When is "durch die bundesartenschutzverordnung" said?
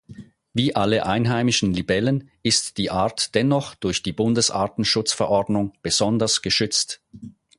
3.75-5.73